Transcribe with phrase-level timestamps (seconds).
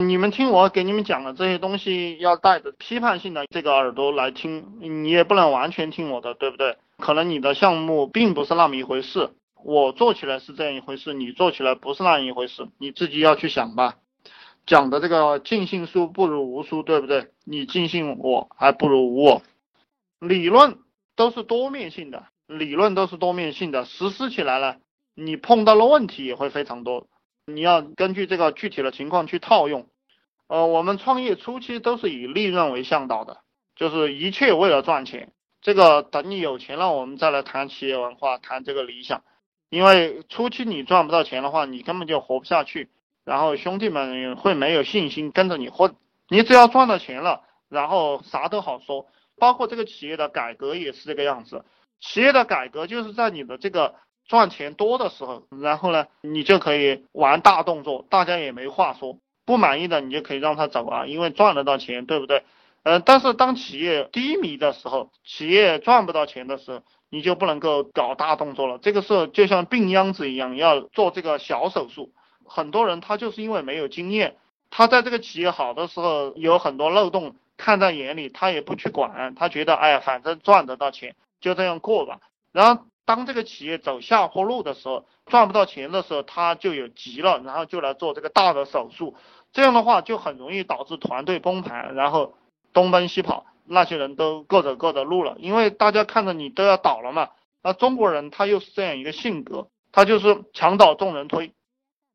[0.00, 6.76] 你们听我给你们讲的这些东西，要带着批判性的这个耳朵来听，你也不能完全听我的，对不对？
[6.98, 9.30] 可能你的项目并不是那么一回事，
[9.64, 13.96] 我做起来是这样一回事，你做起来不是那样一回事，你自己要去想吧。
[14.66, 17.32] 讲的这个尽信书不如无书，对不对？
[17.44, 19.42] 你尽信我还不如无我。
[20.20, 20.78] 理论
[21.16, 24.76] 都是多面性的，理论都是多面性的，实施起来了，
[25.16, 27.08] 你碰到了问题也会非常多。
[27.48, 29.88] 你要根据这个具体的情况去套用。
[30.46, 33.38] 呃，我们创业初期都是以利润为向导的，
[33.74, 35.32] 就是一切为了赚钱。
[35.60, 39.22] 这个等你有钱了，我们再来谈企业文化，谈这个理想。
[39.70, 42.88] 因为初期你赚不到钱的话，你根本就活不下去。
[43.24, 45.96] 然后兄弟们会没有信心跟着你混，
[46.28, 49.06] 你只要赚到钱了，然后啥都好说。
[49.36, 51.64] 包括这个企业的改革也是这个样子，
[52.00, 53.96] 企业的改革就是在你的这个
[54.28, 59.18] 赚钱多的时候，然后呢，你就可以玩大动作，大家也没话说。
[59.44, 62.44] 不满意的你就可以让他走啊，因为赚得到钱，对不对？
[62.82, 68.76] 呃，但是当企业低迷的时候，企业赚不到钱的时候，你就不能够搞大动作了。
[68.76, 72.12] 这个是就像病秧子一样，要做这个小手术。
[72.44, 74.36] 很多人他就是因为没有经验，
[74.68, 82.20] 他在这个企业好的时候有很多漏洞看在眼里，他也不去管，他觉得哎呀反正赚得到钱就这样过吧。
[82.52, 89.16] 然后当这个企业走下坡路的时候，赚不到钱的时候，他就有急了，然后就来做这个大的手术。
[89.50, 92.34] 这样的话就很容易导致团队崩盘，然后
[92.74, 97.30] 东奔西跑，那些人都各走各的路了，因为大家看着你都要倒了嘛。
[97.62, 101.54] 那中国人他又是这样一个性格，他就是墙倒众人推。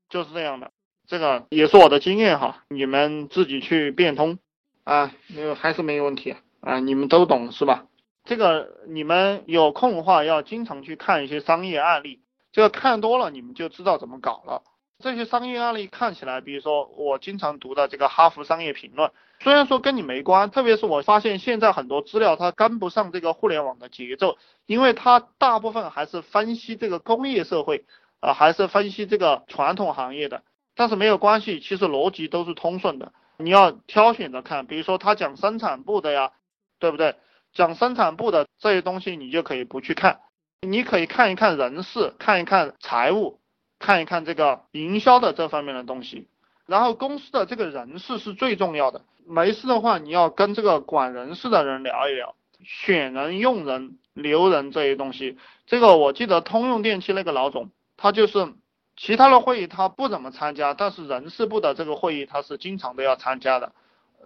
[0.10, 0.70] 就是这样的，
[1.08, 4.38] 这个也是我的经验哈，你们自己去变通
[4.84, 7.86] 啊，没有还是没有问题啊，你们都懂是吧？
[8.24, 12.22] 这个你们有空的话要经常去看一些商业案例，
[12.52, 14.64] 这个看多了你们就知道怎么搞了。
[15.00, 19.10] 这些商业案例看起来，比如说我经常读的这个《哈佛商业评论》，
[19.42, 27.86] 虽然说跟你没关，特别是我发现现在很多资料它跟不上这个互联网的节奏，因为它大部分还是分析这个工业社会。
[28.26, 30.44] 啊，还是分析这个传统行业的，
[30.78, 33.12] 但是没有关系，其实逻辑都是通顺的。
[33.36, 36.32] 你要挑选着看，比如说他讲生产部的呀，
[36.80, 37.18] 对不对？
[37.54, 40.20] 讲生产部的这些东西，你就可以不去看，
[40.62, 43.40] 你可以看一看人事，看一看财务，
[43.80, 46.28] 看一看这个营销的这方面的东西。
[46.66, 55.38] 然后公司的这个人事是最重要的，没事的话，你要跟这个管人事的人聊一聊，选人、用人、留人这些东西。
[55.68, 57.70] 这个我记得通用电气那个老总。
[57.96, 58.54] 他就是
[58.98, 63.72] 其他的会议他不怎么参加，但是人事部的这个会议他是经常都要参加的，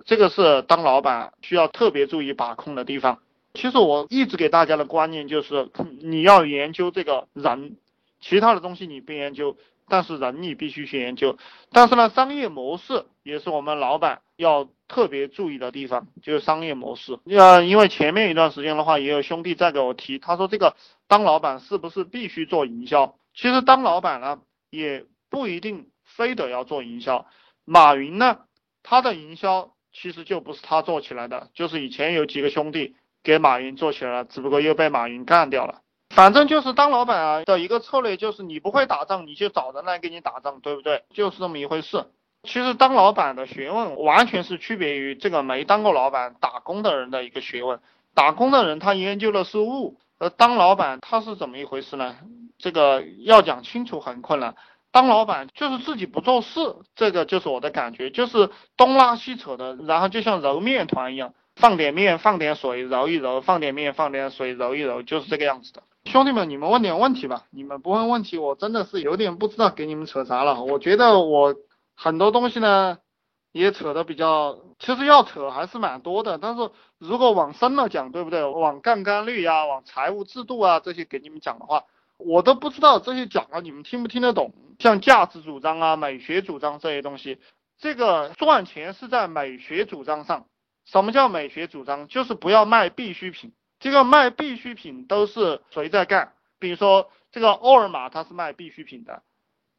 [0.05, 3.19] 这个是当老板需要特别注意把控的地方。
[3.53, 5.69] 其实我一直给大家的观念就是
[6.01, 7.77] 你要研究这个人，
[8.19, 9.57] 其他的东西你不研究，
[9.87, 11.37] 但是人你必须去研究。
[11.71, 17.17] 但是呢，商业模式也是我们老板要特别注意的地方，就是商业模式。
[17.25, 20.75] 呃，因为前面一段时间的话，也有兄弟在给我提，他说这个
[21.07, 23.15] 当老板是不是必须做营销？
[23.33, 27.25] 其实当老板呢，也不一定非得要做营销。
[27.65, 28.39] 马云呢，
[28.83, 35.81] 他的营销其实就不是他做起来的，就是以前有几个兄弟给马云做起来了，只不过又被马云干掉了。
[36.11, 41.03] 反正就是当老板啊的一个策略，就是你不会打仗，你就找人来给你打仗，对不对？
[41.11, 42.05] 就是这么一回事。
[42.43, 47.79] 其实当老板的学问，完全是区别于这个没当过老板打工的人的一个学问。
[48.13, 52.15] 打工的人他研究的是物，而当老板他是怎么一回事呢？
[52.59, 54.55] 这个要讲清楚很困难。
[54.97, 65.83] 当老板就是自己不做事，这个就是我的感觉，就是东拉西扯的，然后就像揉面团一样，放点面，放点水，揉一揉，放点面，放点水，揉一揉，就是这个样子的。
[66.05, 67.43] 兄弟们，你们问点问题吧。
[67.51, 70.63] 你们不问问题，我真的是有点不知道给你们扯啥了。
[70.63, 71.53] 我觉得我
[71.95, 72.97] 很多东西呢，
[73.51, 76.39] 也扯的比较，其实要扯还是蛮多的。
[76.39, 78.43] 但是如果往深了讲，对不对？
[78.43, 81.83] 往杠杆率呀，往财务制度啊这些给你们讲的话。
[82.17, 84.53] 我都不知道这些讲了你们听不听得懂？
[84.79, 87.39] 像价值主张啊、美学主张这些东西，
[87.79, 90.45] 这个赚钱是在美学主张上。
[90.85, 92.07] 什么叫美学主张？
[92.07, 93.53] 就是不要卖必需品。
[93.79, 96.33] 这个卖必需品都是谁在干？
[96.59, 99.21] 比如说这个沃尔玛，它是卖必需品的，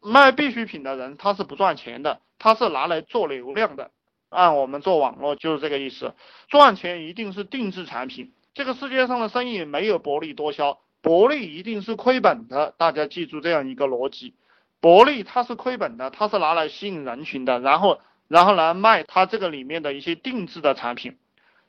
[0.01, 3.91] 卖必需品的人他是不赚钱的，他是拿来做流量的。
[4.29, 6.15] 按我们做网络就是这个意思，
[6.49, 8.35] 赚钱一定是定制产品。
[8.53, 10.79] 这个世界上的生意没有薄利多销。
[11.01, 14.35] 薄利一定是亏本的，大家记住这样一个逻辑，
[14.81, 21.17] 薄利它是亏本的，它是拿来吸引人群的，然后然后来卖它这个里面的一些定制的产品，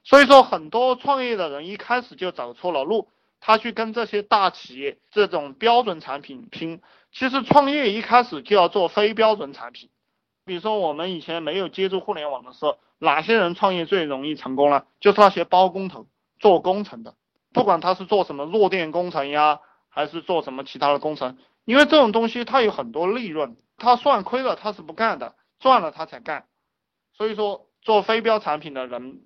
[0.04, 3.08] 所以说很多创业的人一开始就走错了路，
[3.40, 6.82] 他去跟这些大企业这种标准产品拼，
[7.12, 9.90] 其实创业一开始就要做非标准产品，
[10.44, 14.84] 比如说我们以前没有接触互联网的时候，哪些人创业最容易成功呢？
[15.00, 16.08] 就是那些包工头、
[16.40, 17.16] 做工程的，
[17.54, 19.60] 不管他是做什么弱电工程呀，
[19.90, 26.46] 还是做什么其他的工程，因为这种东西它有很多利润，他算亏了他是不干的，赚了他才干。
[27.14, 29.22] 所以说做非标产品的人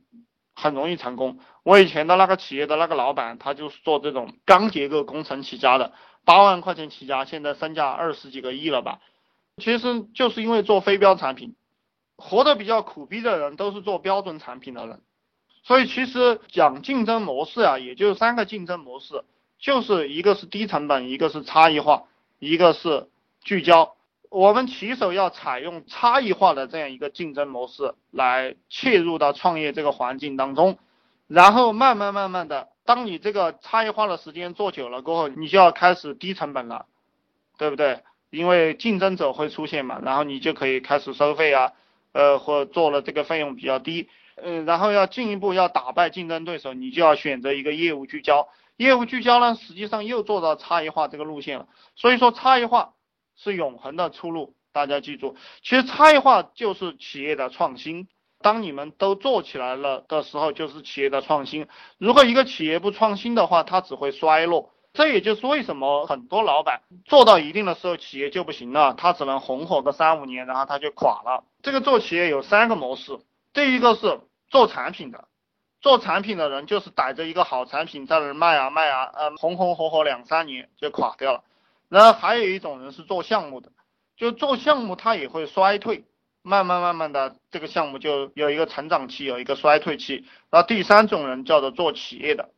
[0.55, 1.39] 很容易成功。
[1.63, 5.93] 我以前的那个企业的那个老板，他就是做这种钢结构工程起家的，
[6.25, 8.99] 八万块钱起家，现在身价二十几个亿了吧？
[9.57, 11.55] 其实就是因为做非标产品，
[12.17, 15.01] 活得比较苦逼的人都是做标准产品的人。
[15.63, 19.23] 所以其实讲竞争模式啊，也就三个竞争模式，
[19.59, 22.03] 就是一个是低成本，一个是差异化，
[22.39, 23.07] 一个是
[23.43, 23.95] 聚焦。
[24.29, 30.79] 我们起手要采用差异化的这样一个竞争模式来切入到创业这个环境当中，
[31.27, 36.87] 然后慢慢慢慢的，当你这个差异化的时间做久了过后，你就要开始低成本了，
[37.57, 38.01] 对不对？
[38.31, 41.71] 因为竞争者会出现嘛，然后你就可以开始收费啊，
[42.11, 48.47] 呃，或做了这个费用比较低，嗯，然后要进一步要打败竞争对手，你就要选择一个业务聚焦，
[48.77, 52.93] 业务聚焦呢，实际上又做到差异化这个路线了，所以说差异化。
[53.35, 58.07] 是永恒的出路，大家记住，其实差异化就是企业的创新。
[58.39, 61.67] 当你们都做起来了的时候，就是企业的创新。
[61.97, 64.69] 如果一个企业不创新的话，它只会衰落。
[64.93, 71.43] 这也就是为什么很多老板做到一定的时候，企业就不行了，他只能红火个三五年，然后他就垮了。
[71.63, 73.17] 这个做企业有三个模式，
[73.53, 74.19] 第一个是
[74.49, 75.27] 做产品的，
[75.79, 81.43] 做产品的人就是逮着一个好产品在那卖啊卖啊，呃，红红火火两三年就垮掉了。
[81.87, 83.71] 然后还有一种人是做项目的，
[84.17, 86.05] 就做项目他也会衰退，
[86.41, 90.25] 慢慢慢慢的这个项目就有一个成长期，有一个衰退期。
[90.49, 92.49] 然后第三种人叫做做企业的，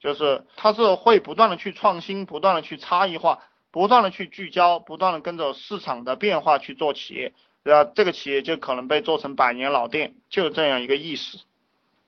[0.00, 7.32] 就是他是会不断的去创新，不断的去差异化，不断的去聚焦，不断的跟着市场的变化去做企业，
[7.64, 11.38] 然后这个企业就可能被做成百年老店，就这样一个意思。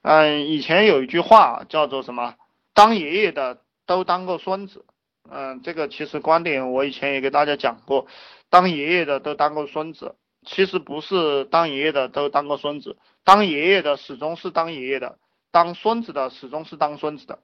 [0.03, 2.35] 嗯，以前有一句话叫做什么？
[2.73, 4.85] 当爷爷的都当过孙子。
[5.29, 8.07] 嗯，这个其实观点我以前也给大家讲过，
[8.49, 10.15] 当爷爷的都当过孙子，
[10.45, 12.95] 其实不是当爷爷的都当过孙子，
[13.25, 15.17] 当爷爷的始终是当爷爷的，
[15.51, 17.39] 当孙子的始终是当孙子的。